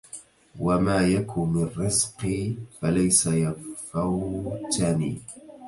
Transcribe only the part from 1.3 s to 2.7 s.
مِن رِزقي